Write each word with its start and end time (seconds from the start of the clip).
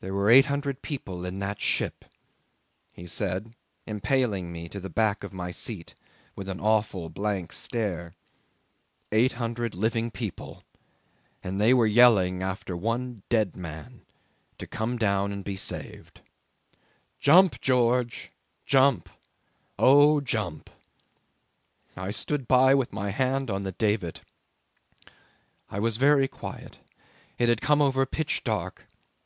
"There 0.00 0.14
were 0.14 0.30
eight 0.30 0.46
hundred 0.46 0.80
people 0.80 1.26
in 1.26 1.40
that 1.40 1.60
ship," 1.60 2.06
he 2.90 3.06
said, 3.06 3.52
impaling 3.86 4.50
me 4.50 4.66
to 4.70 4.80
the 4.80 4.88
back 4.88 5.22
of 5.22 5.34
my 5.34 5.50
seat 5.52 5.94
with 6.34 6.48
an 6.48 6.58
awful 6.58 7.10
blank 7.10 7.52
stare. 7.52 8.14
"Eight 9.12 9.32
hundred 9.32 9.74
living 9.74 10.10
people, 10.10 10.62
and 11.44 11.60
they 11.60 11.74
were 11.74 11.84
yelling 11.84 12.42
after 12.42 12.72
the 12.72 12.76
one 12.78 13.24
dead 13.28 13.54
man 13.58 14.06
to 14.56 14.66
come 14.66 14.96
down 14.96 15.32
and 15.32 15.44
be 15.44 15.54
saved. 15.54 16.22
'Jump, 17.20 17.60
George! 17.60 18.30
Jump! 18.64 19.06
Oh, 19.78 20.22
jump!' 20.22 20.70
I 21.94 22.10
stood 22.10 22.48
by 22.48 22.72
with 22.74 22.90
my 22.94 23.10
hand 23.10 23.50
on 23.50 23.64
the 23.64 23.72
davit. 23.72 24.22
I 25.68 25.78
was 25.78 25.98
very 25.98 26.26
quiet. 26.26 26.78
It 27.36 27.50
had 27.50 27.60
come 27.60 27.82
over 27.82 28.06
pitch 28.06 28.42
dark. 28.42 28.86